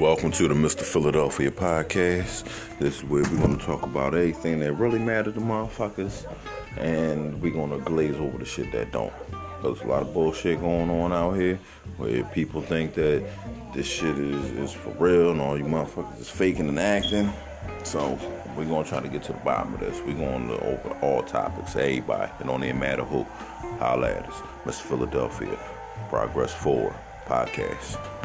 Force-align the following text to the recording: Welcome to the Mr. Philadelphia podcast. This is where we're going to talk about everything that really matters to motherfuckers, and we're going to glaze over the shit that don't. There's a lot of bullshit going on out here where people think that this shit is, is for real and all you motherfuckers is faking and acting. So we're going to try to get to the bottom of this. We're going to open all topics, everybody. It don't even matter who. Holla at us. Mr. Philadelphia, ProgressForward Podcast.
Welcome 0.00 0.30
to 0.32 0.48
the 0.48 0.54
Mr. 0.54 0.80
Philadelphia 0.80 1.50
podcast. 1.50 2.44
This 2.78 2.96
is 2.96 3.04
where 3.04 3.22
we're 3.22 3.36
going 3.36 3.58
to 3.58 3.62
talk 3.62 3.82
about 3.82 4.14
everything 4.14 4.60
that 4.60 4.72
really 4.72 4.98
matters 4.98 5.34
to 5.34 5.40
motherfuckers, 5.40 6.24
and 6.78 7.38
we're 7.42 7.52
going 7.52 7.68
to 7.68 7.84
glaze 7.84 8.16
over 8.16 8.38
the 8.38 8.46
shit 8.46 8.72
that 8.72 8.92
don't. 8.92 9.12
There's 9.62 9.82
a 9.82 9.86
lot 9.86 10.00
of 10.00 10.14
bullshit 10.14 10.58
going 10.58 10.88
on 10.88 11.12
out 11.12 11.32
here 11.32 11.60
where 11.98 12.24
people 12.24 12.62
think 12.62 12.94
that 12.94 13.22
this 13.74 13.86
shit 13.86 14.16
is, 14.16 14.50
is 14.52 14.72
for 14.72 14.88
real 14.92 15.32
and 15.32 15.40
all 15.42 15.58
you 15.58 15.64
motherfuckers 15.64 16.18
is 16.18 16.30
faking 16.30 16.70
and 16.70 16.80
acting. 16.80 17.30
So 17.84 18.18
we're 18.56 18.64
going 18.64 18.84
to 18.84 18.88
try 18.88 19.00
to 19.00 19.08
get 19.08 19.22
to 19.24 19.34
the 19.34 19.38
bottom 19.40 19.74
of 19.74 19.80
this. 19.80 20.00
We're 20.00 20.14
going 20.14 20.48
to 20.48 20.58
open 20.64 20.92
all 21.02 21.22
topics, 21.24 21.76
everybody. 21.76 22.32
It 22.40 22.46
don't 22.46 22.64
even 22.64 22.78
matter 22.78 23.04
who. 23.04 23.24
Holla 23.78 24.12
at 24.12 24.26
us. 24.26 24.40
Mr. 24.64 24.80
Philadelphia, 24.80 25.58
ProgressForward 26.08 26.96
Podcast. 27.26 28.19